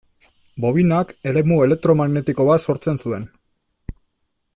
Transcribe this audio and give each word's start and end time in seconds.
Bobinak 0.63 1.11
eremu 1.31 1.59
elektromagnetiko 1.65 2.47
bat 2.49 2.65
sortzen 2.71 2.99
zuen. 3.05 3.29